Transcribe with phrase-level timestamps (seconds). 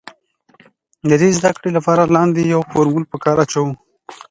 [1.09, 3.71] د دې د زده کړې له پاره لاندې يو فورمول په کار اچوو